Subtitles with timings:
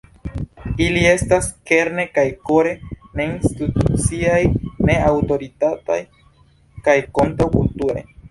[0.83, 2.71] Ili estas, kerne kaj kore,
[3.19, 4.39] ne-instituciaj,
[4.89, 6.01] ne-aŭtoritataj,
[6.89, 8.03] kaj kontraŭ-kulturaj.